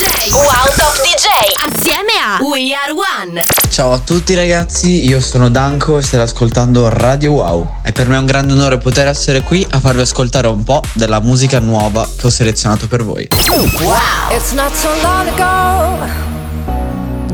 DJ. 0.00 0.32
Wow 0.32 0.44
Top 0.76 0.96
DJ. 1.02 1.26
Assieme 1.68 2.12
a 2.24 2.42
We 2.42 2.72
Are 2.72 2.90
One. 2.90 3.42
Ciao 3.68 3.92
a 3.92 3.98
tutti 3.98 4.34
ragazzi, 4.34 5.06
io 5.06 5.20
sono 5.20 5.50
Danko 5.50 5.98
e 5.98 6.02
state 6.02 6.22
ascoltando 6.22 6.88
Radio 6.88 7.32
Wow. 7.32 7.74
E 7.82 7.92
per 7.92 8.08
me 8.08 8.16
è 8.16 8.18
un 8.18 8.24
grande 8.24 8.54
onore 8.54 8.78
poter 8.78 9.08
essere 9.08 9.42
qui 9.42 9.66
a 9.68 9.78
farvi 9.78 10.00
ascoltare 10.00 10.46
un 10.46 10.64
po' 10.64 10.80
della 10.94 11.20
musica 11.20 11.58
nuova 11.58 12.08
che 12.16 12.26
ho 12.26 12.30
selezionato 12.30 12.88
per 12.88 13.04
voi. 13.04 13.28
Wow. 13.50 13.98
It's 14.30 14.52
not 14.52 14.72
so 14.72 14.88
long 15.02 15.28
ago 15.28 16.08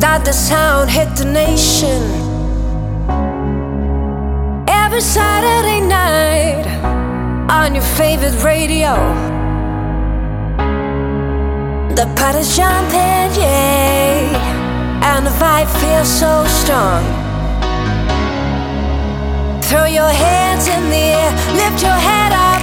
that 0.00 0.24
the 0.24 0.32
sound 0.32 0.90
hit 0.90 1.12
the 1.14 1.24
nation. 1.24 2.02
Every 4.66 5.02
Saturday 5.02 5.80
night 5.82 6.66
on 7.48 7.76
your 7.76 7.84
favorite 7.84 8.42
radio. 8.42 9.45
The 11.96 12.06
party's 12.14 12.54
jumping, 12.54 13.30
yeah. 13.40 15.02
and 15.02 15.26
the 15.26 15.30
vibe 15.30 15.71
feels 15.80 16.07
so 16.07 16.44
strong. 16.44 17.02
Throw 19.62 19.86
your 19.86 20.11
hands 20.11 20.68
in 20.68 20.90
the 20.90 21.04
air, 21.21 21.32
lift 21.57 21.82
your 21.82 21.98
head 22.08 22.32
up 22.32 22.55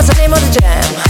We 0.00 1.09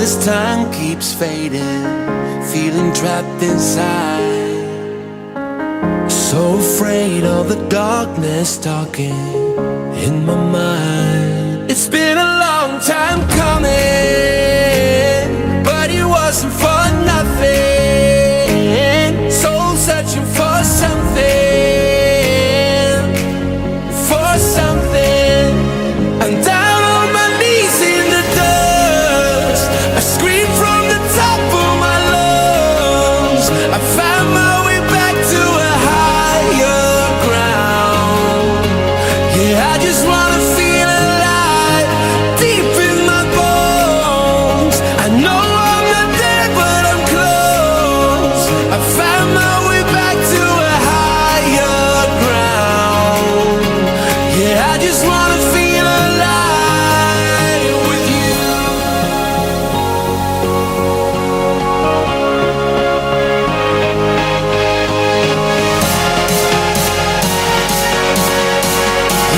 this 0.00 0.24
time 0.24 0.72
keeps 0.72 1.12
fading, 1.12 1.84
feeling 2.50 2.90
trapped 2.94 3.42
inside. 3.42 4.48
So 6.10 6.56
afraid 6.56 7.24
of 7.24 7.50
the 7.50 7.68
darkness 7.68 8.56
talking 8.56 9.20
in 10.06 10.24
my 10.24 10.36
mind. 10.58 11.70
It's 11.70 11.86
been 11.86 12.16
a 12.16 12.30
long 12.46 12.80
time 12.80 13.20
coming, 13.42 13.68
but 15.64 15.90
it 15.90 16.06
wasn't 16.06 16.54
for 16.54 16.79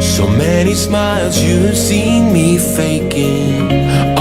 So 0.00 0.26
many 0.26 0.74
smiles 0.74 1.40
you've 1.40 1.76
seen 1.76 2.32
me 2.32 2.58
faking 2.58 4.13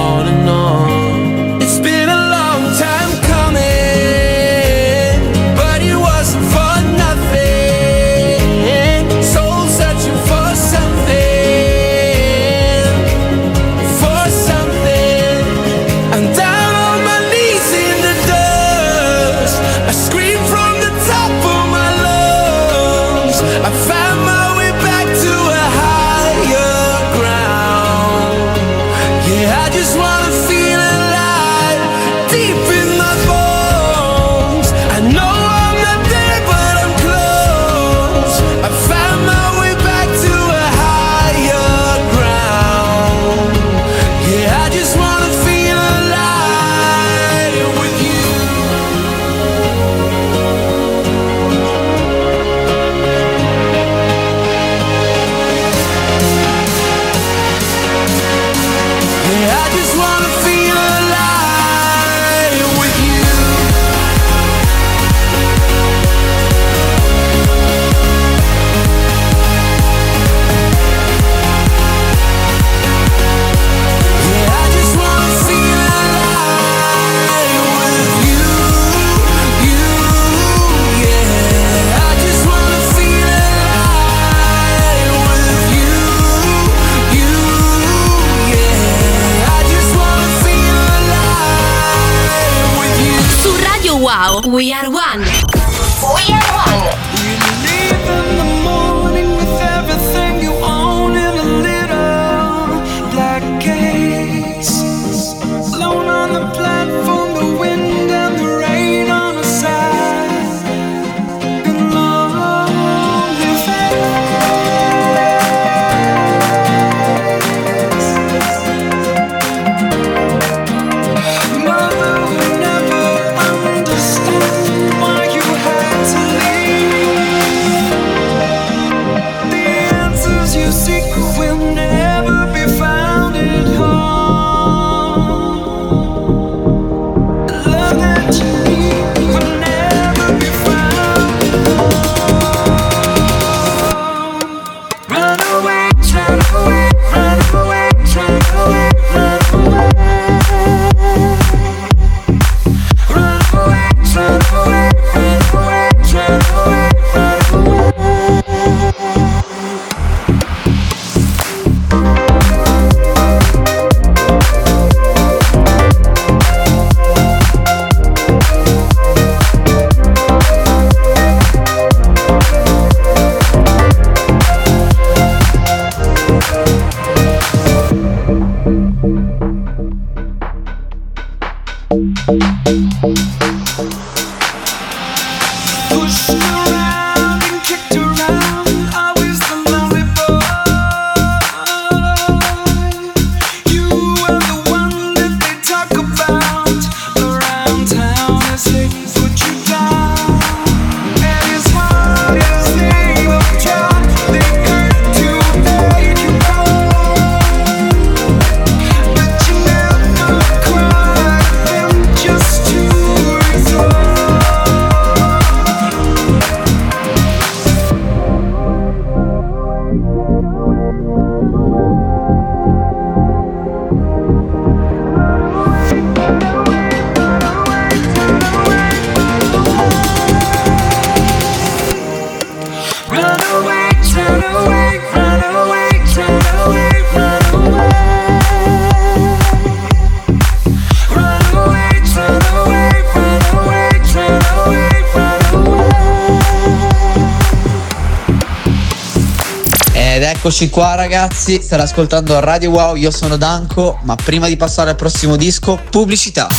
Eccoci 250.45 250.69
qua 250.69 250.95
ragazzi, 250.95 251.61
state 251.61 251.83
ascoltando 251.83 252.37
Radio 252.41 252.71
Wow, 252.71 252.95
io 252.95 253.11
sono 253.11 253.37
Danco, 253.37 253.97
ma 254.01 254.17
prima 254.17 254.49
di 254.49 254.57
passare 254.57 254.89
al 254.89 254.97
prossimo 254.97 255.37
disco, 255.37 255.79
pubblicità. 255.89 256.49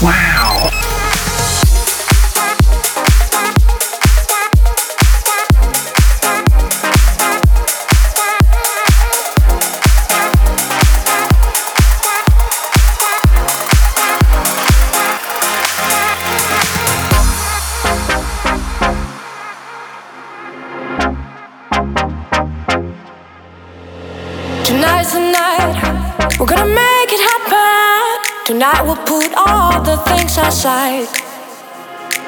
Wow! 0.00 0.85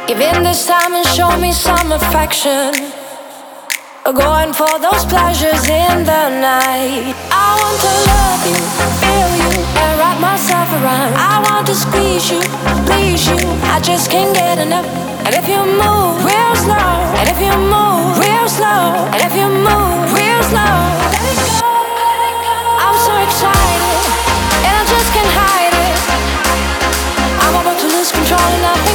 Give 0.06 0.18
in 0.18 0.42
this 0.42 0.66
time 0.66 0.94
and 0.94 1.06
show 1.08 1.28
me 1.38 1.52
some 1.52 1.92
affection. 1.92 2.72
Going 4.02 4.54
for 4.54 4.78
those 4.80 5.04
pleasures 5.04 5.68
in 5.68 6.04
the 6.08 6.24
night. 6.40 7.12
I 7.30 7.48
want 7.60 7.78
to 7.84 7.92
love 8.08 8.42
you, 8.48 8.60
feel 9.04 9.28
you, 9.36 9.52
and 9.76 9.98
wrap 10.00 10.18
myself 10.22 10.72
around. 10.80 11.12
I 11.20 11.44
want 11.50 11.66
to 11.66 11.74
squeeze 11.74 12.30
you, 12.30 12.40
please 12.88 13.28
you. 13.28 13.36
I 13.68 13.78
just 13.84 14.10
can't 14.10 14.34
get 14.34 14.58
enough. 14.58 14.86
And 15.26 15.34
if 15.34 15.46
you 15.46 15.60
move 15.60 16.24
real 16.24 16.56
slow, 16.56 17.12
and 17.20 17.28
if 17.28 17.38
you 17.38 17.52
move 17.52 18.18
real 18.18 18.48
slow, 18.48 19.04
and 19.12 19.20
if 19.20 19.36
you 19.36 19.48
move 19.52 20.14
real 20.16 20.42
slow. 20.48 21.07
control 28.28 28.64
of 28.66 28.87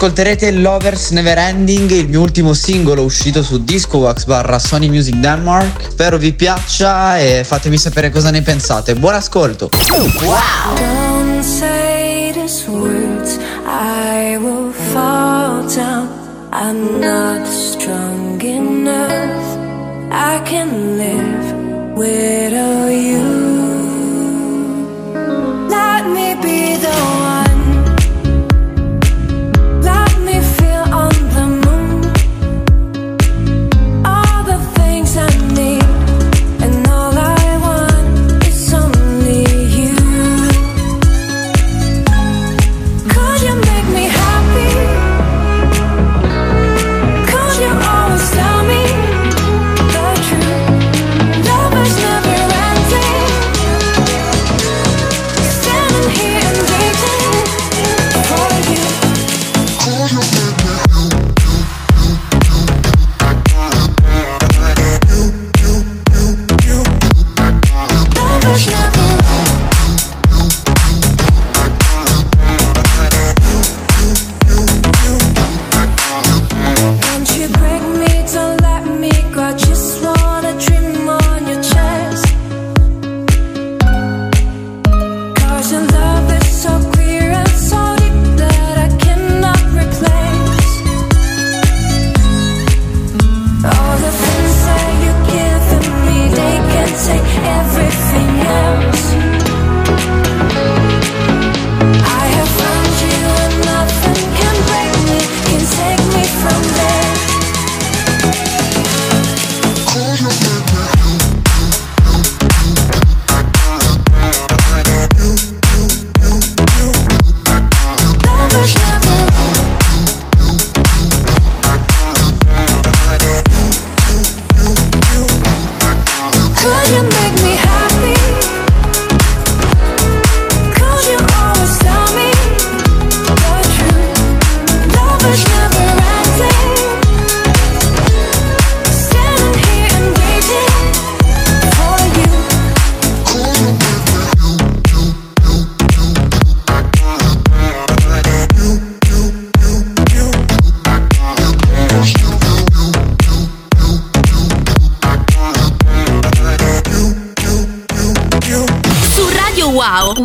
ascolterete 0.00 0.50
Lovers 0.52 1.10
Never 1.10 1.36
Ending, 1.36 1.90
il 1.90 2.08
mio 2.08 2.22
ultimo 2.22 2.54
singolo 2.54 3.02
uscito 3.02 3.42
su 3.42 3.62
Discowax 3.62 4.24
barra 4.24 4.58
Sony 4.58 4.88
Music 4.88 5.16
Denmark. 5.16 5.90
Spero 5.90 6.16
vi 6.16 6.32
piaccia 6.32 7.18
e 7.18 7.44
fatemi 7.44 7.76
sapere 7.76 8.08
cosa 8.08 8.30
ne 8.30 8.40
pensate. 8.40 8.94
Buon 8.94 9.12
ascolto! 9.12 9.68
Wow! 10.22 10.40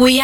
We 0.06 0.22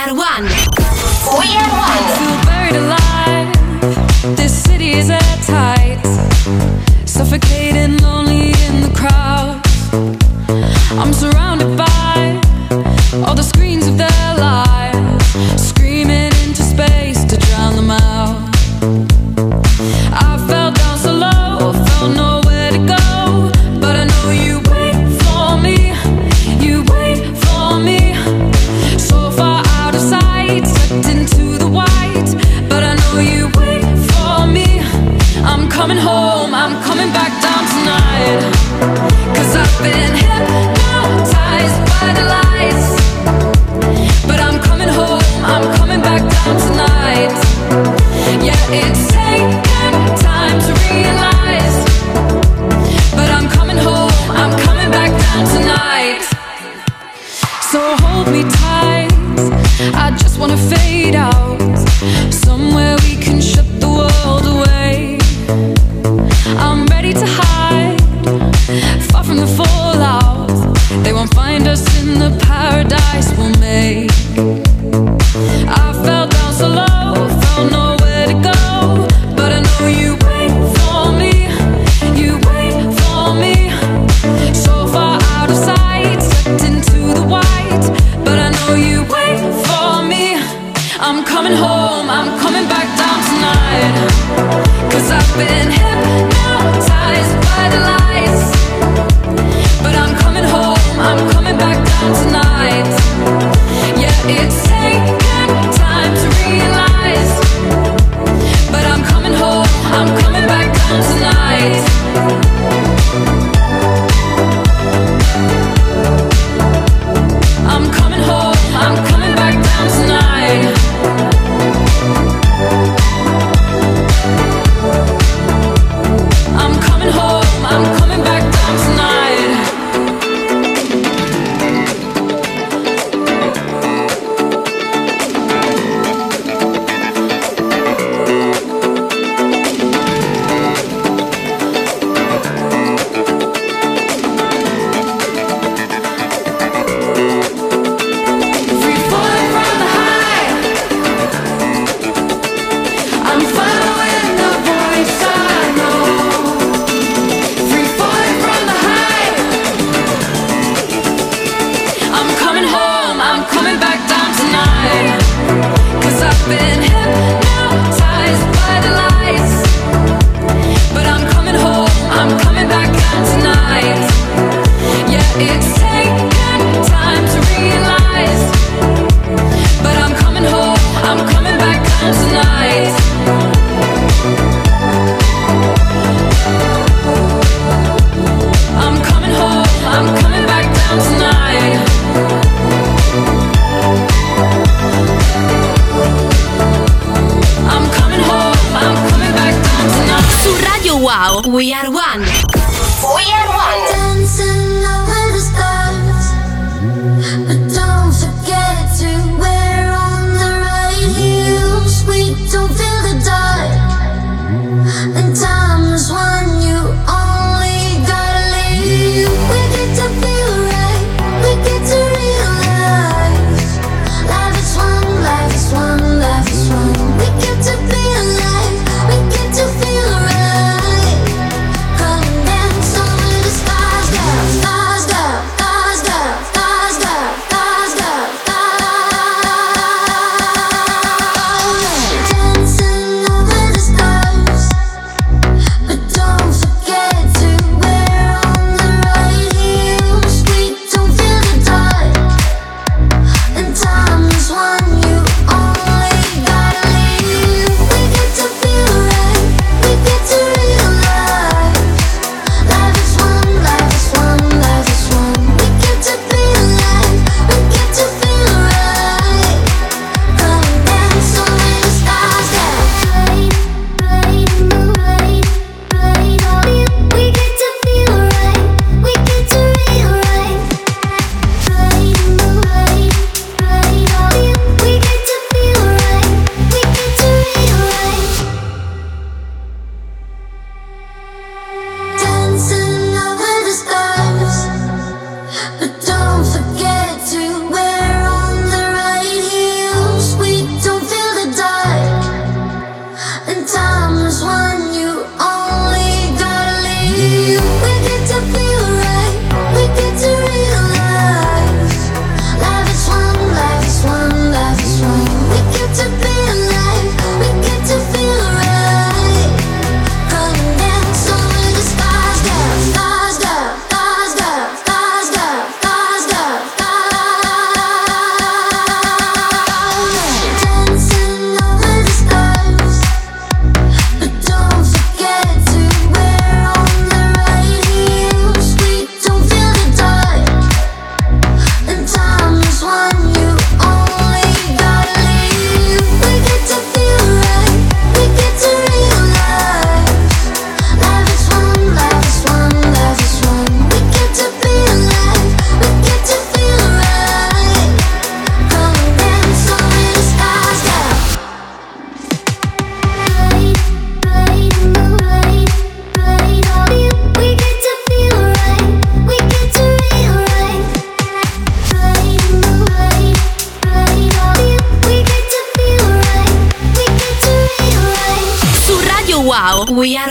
We 380.02 380.18
are 380.18 380.31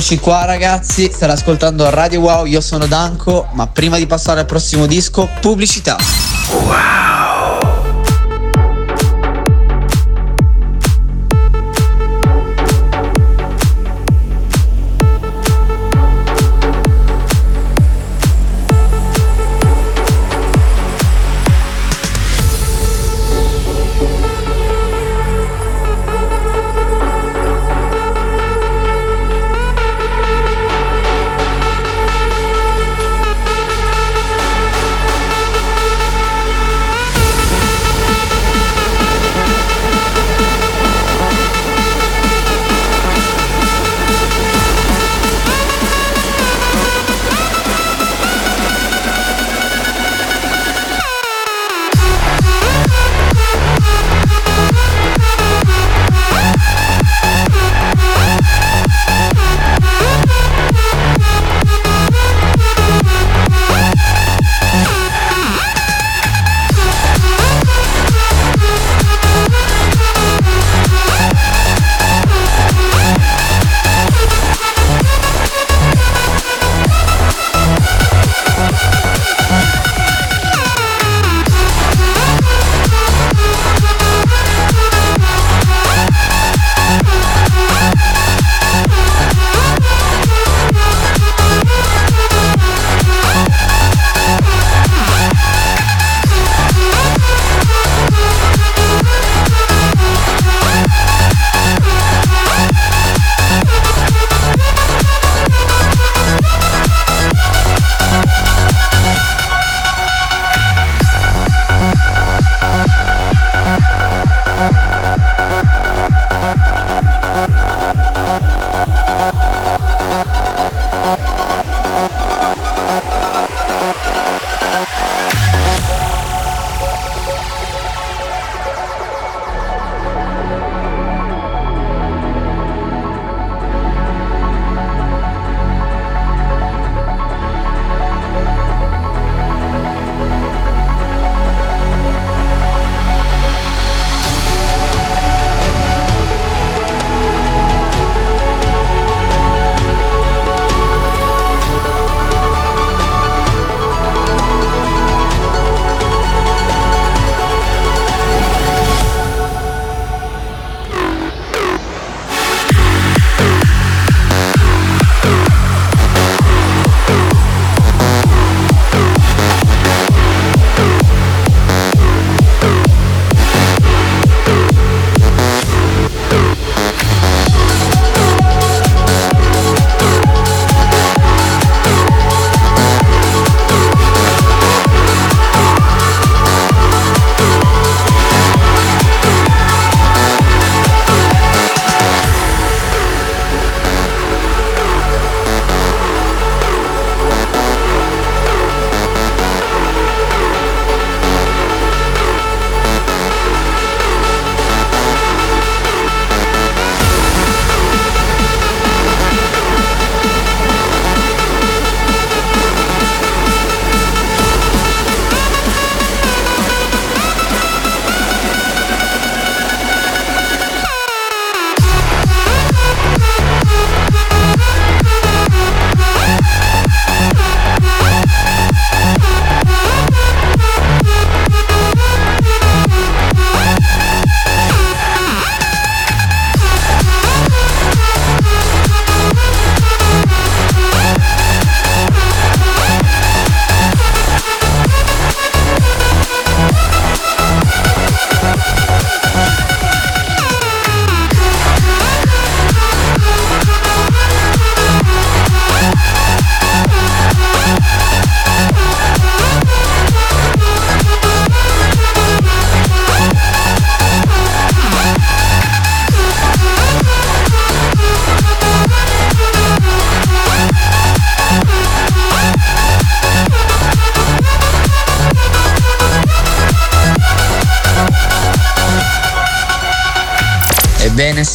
Eccoci 0.00 0.18
qua 0.18 0.46
ragazzi, 0.46 1.10
state 1.12 1.30
ascoltando 1.30 1.90
Radio 1.90 2.20
Wow, 2.20 2.46
io 2.46 2.62
sono 2.62 2.86
Danco, 2.86 3.50
ma 3.52 3.66
prima 3.66 3.98
di 3.98 4.06
passare 4.06 4.40
al 4.40 4.46
prossimo 4.46 4.86
disco, 4.86 5.28
pubblicità. 5.42 5.98
Wow. 6.52 6.99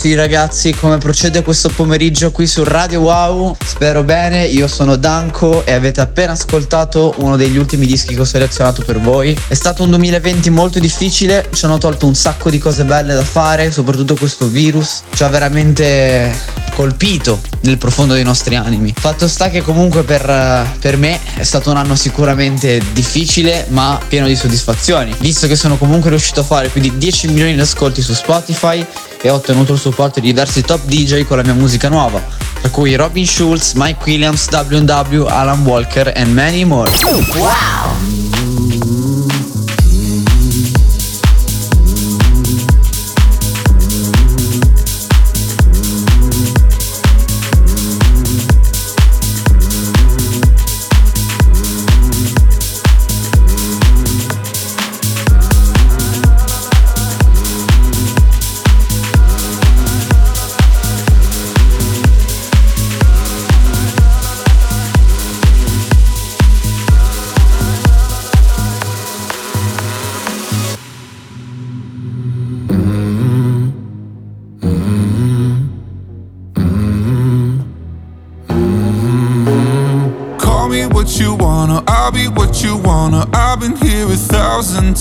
Sì 0.05 0.13
ragazzi, 0.13 0.71
come 0.75 0.99
procede 0.99 1.41
questo 1.41 1.69
pomeriggio 1.69 2.29
qui 2.29 2.45
su 2.45 2.63
Radio 2.63 2.99
Wow? 2.99 3.57
Spero 3.65 4.03
bene, 4.03 4.45
io 4.45 4.67
sono 4.67 4.97
Danko 4.97 5.65
e 5.65 5.73
avete 5.73 5.99
appena 5.99 6.33
ascoltato 6.33 7.15
uno 7.17 7.35
degli 7.35 7.57
ultimi 7.57 7.87
dischi 7.87 8.13
che 8.13 8.21
ho 8.21 8.23
selezionato 8.23 8.83
per 8.83 8.99
voi. 8.99 9.35
È 9.47 9.55
stato 9.55 9.81
un 9.81 9.89
2020 9.89 10.51
molto 10.51 10.77
difficile, 10.77 11.49
ci 11.51 11.65
hanno 11.65 11.79
tolto 11.79 12.05
un 12.05 12.13
sacco 12.13 12.51
di 12.51 12.59
cose 12.59 12.83
belle 12.83 13.15
da 13.15 13.23
fare, 13.23 13.71
soprattutto 13.71 14.13
questo 14.13 14.45
virus 14.45 15.01
ci 15.11 15.23
ha 15.23 15.27
veramente 15.27 16.31
colpito 16.75 17.41
nel 17.61 17.79
profondo 17.79 18.13
dei 18.13 18.23
nostri 18.23 18.55
animi. 18.55 18.93
Fatto 18.95 19.27
sta 19.27 19.49
che 19.49 19.61
comunque 19.61 20.03
per, 20.03 20.69
per 20.79 20.97
me 20.97 21.19
è 21.35 21.43
stato 21.43 21.71
un 21.71 21.77
anno 21.77 21.95
sicuramente 21.95 22.79
difficile 22.91 23.65
ma 23.69 23.99
pieno 24.07 24.27
di 24.27 24.35
soddisfazioni, 24.35 25.15
visto 25.19 25.47
che 25.47 25.55
sono 25.55 25.77
comunque 25.77 26.11
riuscito 26.11 26.41
a 26.41 26.43
fare 26.43 26.67
più 26.67 26.81
di 26.81 26.95
10 26.95 27.27
milioni 27.29 27.55
di 27.55 27.59
ascolti 27.59 28.03
su 28.03 28.13
Spotify 28.13 28.85
e 29.25 29.31
ho 29.31 29.35
ottenuto 29.35 29.73
il 29.73 29.79
supporto 29.79 30.19
di 30.19 30.27
diversi 30.27 30.61
top 30.61 30.81
DJ 30.85 31.25
con 31.25 31.37
la 31.37 31.43
mia 31.43 31.55
musica 31.55 31.89
nuova, 31.89 32.21
tra 32.61 32.69
cui 32.69 32.93
Robin 32.93 33.25
Schulz, 33.25 33.73
Mike 33.73 34.03
Williams, 34.05 34.47
W&W, 34.49 35.25
Alan 35.25 35.63
Walker 35.63 36.13
and 36.15 36.31
many 36.31 36.63
more. 36.63 36.87
Call 36.99 38.44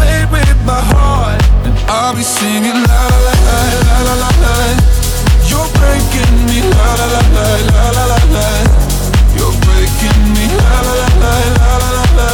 played 0.00 0.28
with 0.32 0.56
my 0.64 0.80
heart, 0.92 1.42
and 1.66 1.74
I'll 1.88 2.14
be 2.16 2.24
singing 2.24 2.80
la 2.88 3.02
la 3.12 3.34
la 3.48 3.58
la 3.84 3.96
la 4.06 4.14
la 4.22 4.30
la. 4.44 4.54
You're 5.50 5.70
breaking 5.76 6.36
me 6.48 6.58
la 6.72 6.88
la 7.00 7.06
la 7.14 7.22
la 7.36 7.46
la 7.68 7.84
la 7.96 8.04
la 8.12 8.20
la. 8.36 8.48
You're 9.36 9.56
breaking 9.66 10.22
me 10.36 10.44
la 10.60 10.76
la 10.86 10.94
la 11.00 11.08
la 11.22 11.32
la 11.58 11.72
la 11.82 11.90
la 11.98 12.04
la. 12.18 12.30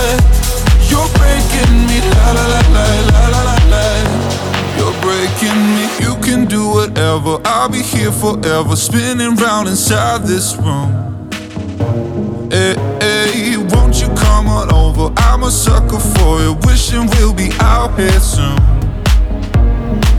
You're 0.91 1.11
breaking 1.19 1.75
me 1.89 1.99
la 2.15 2.27
la 2.37 2.45
la 2.55 2.63
la 2.77 2.87
la 3.11 3.23
la 3.35 3.41
la 3.49 3.57
la. 3.73 3.85
You're 4.79 4.97
breaking 5.05 5.61
me. 5.75 5.85
You 6.05 6.15
can 6.27 6.47
do 6.47 6.63
whatever. 6.77 7.33
I'll 7.45 7.69
be 7.69 7.83
here 7.83 8.13
forever, 8.13 8.77
spinning 8.77 9.35
round 9.45 9.67
inside 9.69 10.23
this 10.23 10.55
room. 10.57 10.91
Hey, 12.51 12.75
you 14.07 14.15
come 14.15 14.47
on 14.49 14.73
over? 14.73 15.13
I'm 15.19 15.43
a 15.43 15.51
sucker 15.51 15.99
for 15.99 16.41
you, 16.41 16.55
wishing 16.63 17.07
we'll 17.19 17.35
be 17.35 17.51
out 17.61 17.99
here 17.99 18.21
soon. 18.21 18.59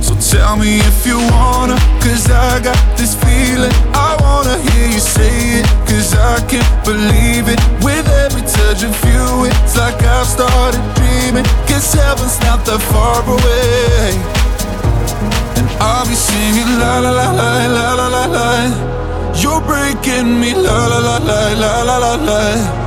So 0.02 0.15
tell 0.15 0.58
me 0.58 0.80
if 0.80 1.06
you 1.06 1.17
wanna, 1.32 1.78
cause 2.04 2.30
I 2.30 2.60
got 2.63 2.80
this 2.97 3.15
feeling. 3.15 3.71
I 3.93 4.17
wanna 4.19 4.58
hear 4.69 4.88
you 4.88 5.00
say 5.00 5.60
it, 5.60 5.65
cause 5.88 6.13
I 6.15 6.39
can't 6.47 6.67
believe 6.86 7.47
it. 7.47 7.60
With 7.84 8.08
every 8.26 8.41
touch 8.41 8.84
of 8.84 8.95
you, 9.06 9.45
it's 9.50 9.78
like 9.78 10.02
I've 10.04 10.28
started 10.28 10.82
dreaming. 10.95 11.45
Guess 11.67 11.93
heaven's 11.93 12.39
not 12.41 12.65
that 12.65 12.82
far 12.91 13.23
away. 13.23 14.12
And 15.58 15.67
I'll 15.82 16.08
be 16.08 16.15
singing 16.15 16.80
la 16.80 17.00
la 17.00 17.12
la 17.12 17.32
la 17.32 17.52
la 17.67 17.88
la 18.00 18.08
la 18.08 18.26
la. 18.36 18.47
You're 19.41 19.62
breaking 19.62 20.39
me 20.39 20.56
la 20.56 20.88
la 20.88 21.00
la 21.00 21.17
la 21.17 21.41
la 21.54 21.84
la 21.84 21.97
la 21.97 22.15
la. 22.15 22.87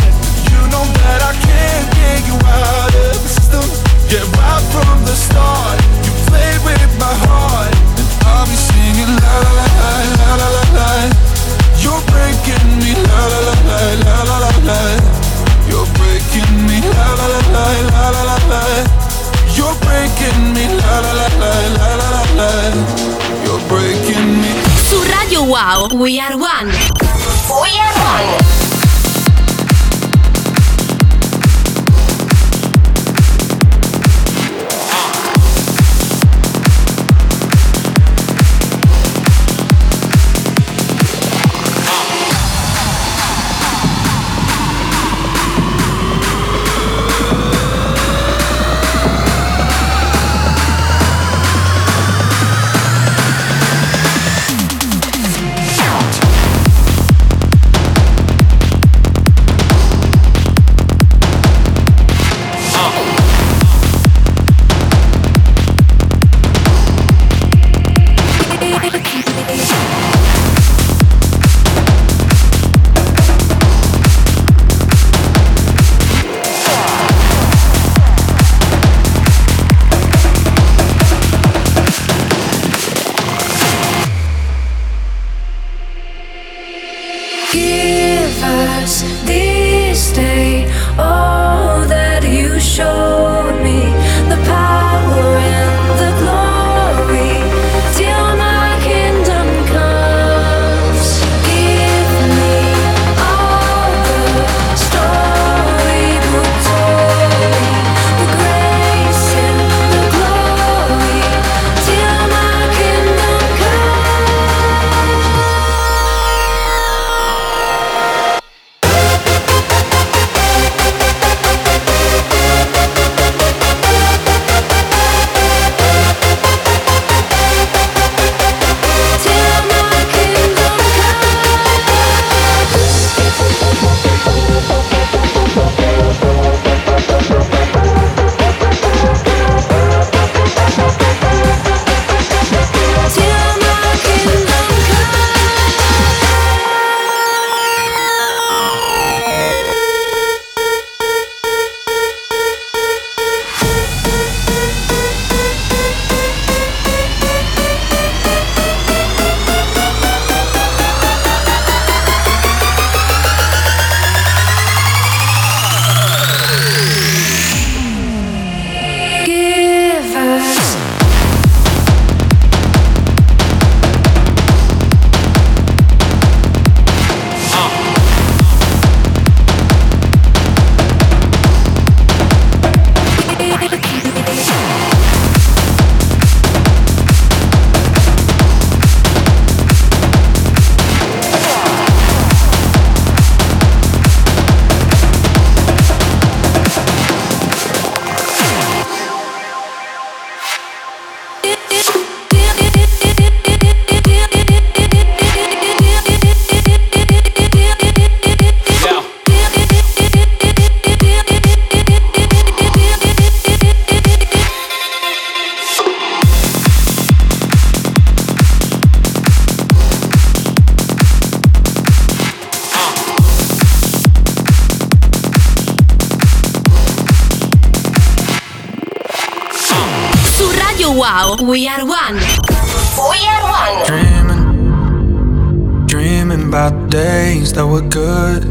Wow, 231.13 231.35
We 231.41 231.67
Are 231.67 231.85
One. 231.85 232.15
We 232.15 233.19
Are 233.27 233.43
One. 233.51 233.83
Dreaming, 233.85 235.85
dreaming 235.85 236.47
about 236.47 236.89
days 236.89 237.51
that 237.51 237.67
were 237.67 237.81
good. 237.81 238.45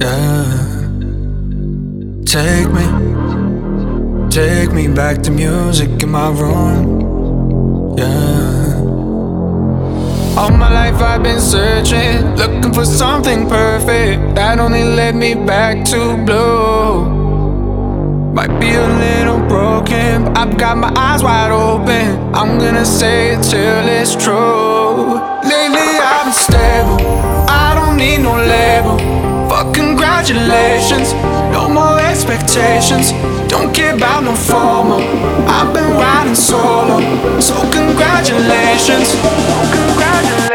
Yeah. 0.00 0.44
Take 2.24 2.70
me, 2.70 2.86
take 4.30 4.70
me 4.72 4.86
back 4.86 5.20
to 5.24 5.32
music 5.32 6.00
in 6.00 6.10
my 6.10 6.30
room. 6.30 7.00
Yeah. 7.98 8.76
All 10.38 10.52
my 10.52 10.70
life 10.72 11.02
I've 11.02 11.24
been 11.24 11.40
searching, 11.40 12.36
looking 12.36 12.72
for 12.72 12.84
something 12.84 13.48
perfect 13.48 14.36
that 14.36 14.60
only 14.60 14.84
led 14.84 15.16
me 15.16 15.34
back 15.34 15.84
to 15.86 16.16
blue. 16.24 17.07
Might 18.38 18.60
be 18.60 18.72
a 18.72 18.86
little 18.86 19.40
broken, 19.48 20.22
but 20.22 20.38
I've 20.38 20.56
got 20.56 20.76
my 20.76 20.92
eyes 20.94 21.24
wide 21.24 21.50
open. 21.50 22.32
I'm 22.32 22.56
gonna 22.56 22.84
say 22.84 23.32
it 23.32 23.42
till 23.42 23.88
it's 23.88 24.14
true. 24.14 25.18
Lately 25.42 25.88
I've 25.98 26.26
been 26.26 26.32
stable, 26.32 26.98
I 27.50 27.74
don't 27.74 27.96
need 27.96 28.18
no 28.18 28.36
label. 28.36 28.96
Fuck 29.48 29.74
congratulations, 29.74 31.14
no 31.50 31.68
more 31.68 31.98
expectations. 31.98 33.10
Don't 33.50 33.74
care 33.74 33.96
about 33.96 34.22
no 34.22 34.36
formal. 34.36 35.02
I've 35.48 35.74
been 35.74 35.90
riding 35.98 36.36
solo, 36.36 37.00
so 37.40 37.54
congratulations, 37.72 39.16
congratulations. 39.74 40.47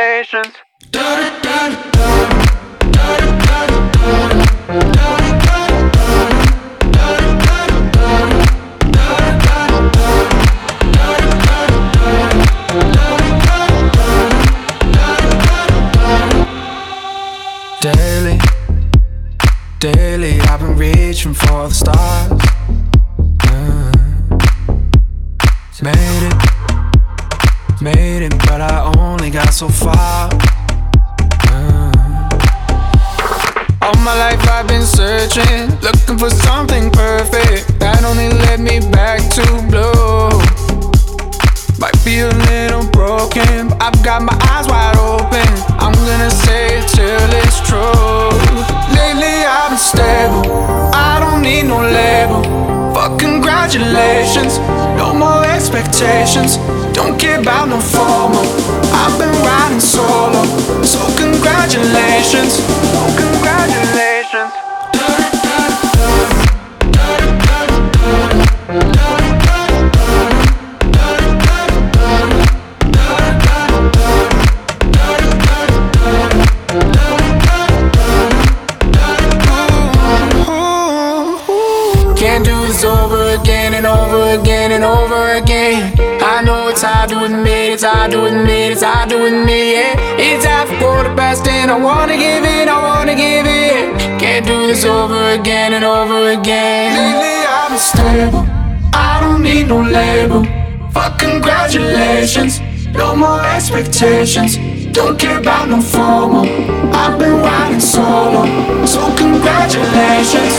Over 96.13 96.39
again. 96.39 96.93
Lately 96.93 97.45
I've 97.45 97.69
been 97.69 97.79
stable, 97.79 98.45
I 98.93 99.19
don't 99.21 99.41
need 99.41 99.67
no 99.67 99.81
label. 99.81 100.43
Fuck 100.91 101.19
congratulations, 101.19 102.59
no 102.93 103.15
more 103.15 103.41
expectations. 103.41 104.57
Don't 104.91 105.17
care 105.19 105.39
about 105.39 105.69
no 105.69 105.81
formal. 105.81 106.45
I've 106.93 107.17
been 107.17 107.37
riding 107.41 107.79
solo, 107.79 108.45
so 108.85 109.01
congratulations, 109.17 110.53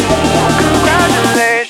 congratulations. 0.58 1.63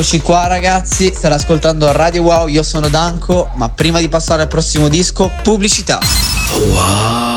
Eccoci 0.00 0.22
qua 0.22 0.46
ragazzi, 0.46 1.12
state 1.14 1.34
ascoltando 1.34 1.92
Radio 1.92 2.22
Wow, 2.22 2.46
io 2.46 2.62
sono 2.62 2.88
Danko, 2.88 3.50
ma 3.56 3.68
prima 3.68 4.00
di 4.00 4.08
passare 4.08 4.40
al 4.40 4.48
prossimo 4.48 4.88
disco, 4.88 5.30
pubblicità. 5.42 5.98
In 6.54 7.29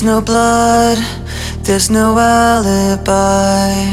there's 0.00 0.14
no 0.14 0.22
blood, 0.22 0.96
there's 1.62 1.90
no 1.90 2.18
alibi. 2.18 3.84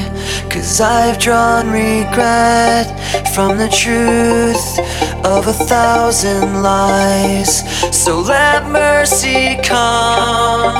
Cause 0.50 0.80
I've 0.80 1.20
drawn 1.20 1.70
regret 1.70 2.88
from 3.36 3.58
the 3.58 3.68
truth 3.68 4.80
of 5.26 5.48
a 5.48 5.54
thousand 5.68 6.64
lies. 6.64 7.62
So 7.92 8.22
let 8.22 8.70
mercy 8.70 9.60
come 9.64 10.78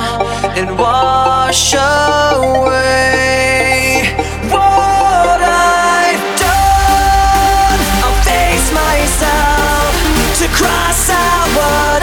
and 0.56 0.78
wash 0.78 1.74
away 1.74 2.94
what 4.48 5.40
I've 5.44 6.24
done. 6.40 7.80
I'll 8.00 8.22
face 8.24 8.72
myself 8.72 9.92
to 10.38 10.48
cross 10.56 11.10
out 11.10 11.48
what 11.54 11.97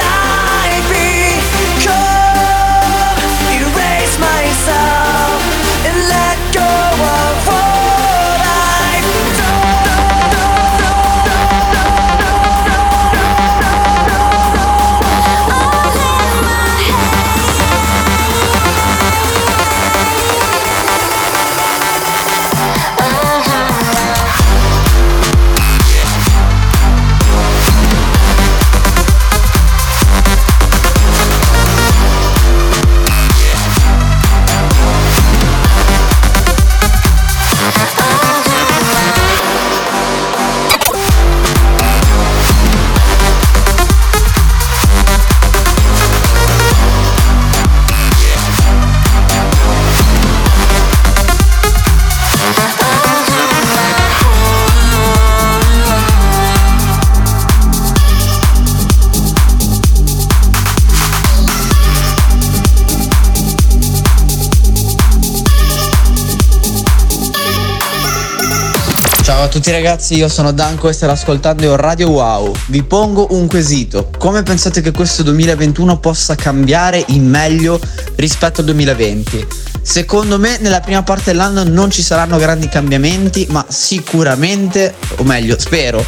tutti 69.65 69.81
ragazzi, 69.81 70.15
io 70.15 70.29
sono 70.29 70.51
Danko 70.51 70.89
e 70.89 70.93
state 70.93 71.11
ascoltando 71.11 71.75
Radio 71.75 72.09
Wow. 72.09 72.53
Vi 72.67 72.83
pongo 72.83 73.29
un 73.31 73.47
quesito. 73.47 74.11
Come 74.15 74.43
pensate 74.43 74.79
che 74.79 74.91
questo 74.91 75.23
2021 75.23 75.97
possa 75.97 76.35
cambiare 76.35 77.03
in 77.07 77.27
meglio 77.27 77.79
rispetto 78.15 78.59
al 78.59 78.67
2020? 78.67 79.47
Secondo 79.81 80.37
me 80.37 80.59
nella 80.59 80.81
prima 80.81 81.01
parte 81.01 81.31
dell'anno 81.31 81.63
non 81.63 81.89
ci 81.89 82.03
saranno 82.03 82.37
grandi 82.37 82.69
cambiamenti, 82.69 83.47
ma 83.49 83.65
sicuramente, 83.67 84.93
o 85.15 85.23
meglio, 85.23 85.57
spero 85.57 86.05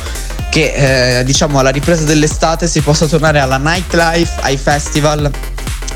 che 0.51 1.19
eh, 1.19 1.23
diciamo 1.23 1.57
alla 1.57 1.71
ripresa 1.71 2.03
dell'estate 2.03 2.67
si 2.67 2.81
possa 2.81 3.07
tornare 3.07 3.39
alla 3.39 3.57
nightlife, 3.57 4.39
ai 4.41 4.57
festival 4.57 5.31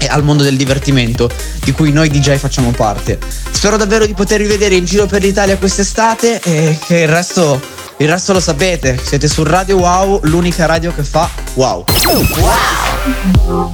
al 0.07 0.23
mondo 0.23 0.43
del 0.43 0.57
divertimento 0.57 1.29
di 1.63 1.71
cui 1.71 1.91
noi 1.91 2.09
DJ 2.09 2.35
facciamo 2.35 2.71
parte. 2.71 3.19
Spero 3.51 3.77
davvero 3.77 4.05
di 4.05 4.13
potervi 4.13 4.47
vedere 4.47 4.75
in 4.75 4.85
giro 4.85 5.05
per 5.05 5.21
l'Italia 5.21 5.57
quest'estate 5.57 6.41
e 6.41 6.77
che 6.85 6.99
il 6.99 7.07
resto, 7.07 7.61
il 7.97 8.09
resto 8.09 8.33
lo 8.33 8.39
sapete. 8.39 8.99
Siete 9.01 9.27
su 9.27 9.43
Radio 9.43 9.77
Wow, 9.77 10.21
l'unica 10.23 10.65
radio 10.65 10.93
che 10.93 11.03
fa 11.03 11.29
wow. 11.53 11.83
All 12.05 13.73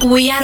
we 0.00 0.30
are 0.30 0.41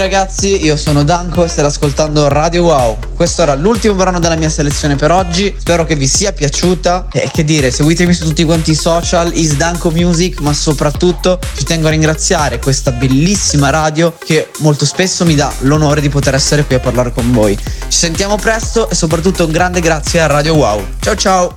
ragazzi, 0.00 0.64
io 0.64 0.78
sono 0.78 1.04
Danko 1.04 1.44
e 1.44 1.48
state 1.48 1.68
ascoltando 1.68 2.26
Radio 2.28 2.62
Wow. 2.62 2.96
Questo 3.14 3.42
era 3.42 3.54
l'ultimo 3.54 3.94
brano 3.94 4.18
della 4.18 4.34
mia 4.34 4.48
selezione 4.48 4.96
per 4.96 5.10
oggi. 5.10 5.54
Spero 5.58 5.84
che 5.84 5.94
vi 5.94 6.06
sia 6.06 6.32
piaciuta. 6.32 7.08
E 7.12 7.28
che 7.30 7.44
dire, 7.44 7.70
seguitemi 7.70 8.14
su 8.14 8.24
tutti 8.24 8.42
quanti 8.44 8.70
i 8.70 8.74
social, 8.74 9.30
is 9.34 9.56
Danko 9.56 9.90
Music, 9.90 10.40
ma 10.40 10.54
soprattutto 10.54 11.38
ci 11.54 11.64
tengo 11.64 11.88
a 11.88 11.90
ringraziare 11.90 12.58
questa 12.58 12.92
bellissima 12.92 13.68
radio 13.68 14.14
che 14.24 14.48
molto 14.60 14.86
spesso 14.86 15.26
mi 15.26 15.34
dà 15.34 15.52
l'onore 15.60 16.00
di 16.00 16.08
poter 16.08 16.34
essere 16.34 16.64
qui 16.64 16.76
a 16.76 16.80
parlare 16.80 17.12
con 17.12 17.30
voi. 17.30 17.54
Ci 17.56 17.98
sentiamo 17.98 18.36
presto 18.36 18.88
e 18.88 18.94
soprattutto 18.94 19.44
un 19.44 19.52
grande 19.52 19.80
grazie 19.80 20.20
a 20.20 20.26
Radio 20.26 20.54
Wow. 20.54 20.86
Ciao 21.00 21.14
ciao! 21.14 21.56